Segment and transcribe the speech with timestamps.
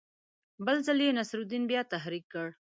[0.65, 2.47] بل ځل یې نصرالدین بیا تحریک کړ.